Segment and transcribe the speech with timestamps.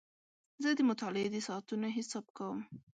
[0.63, 2.59] زه د مطالعې د ساعتونو حساب کوم.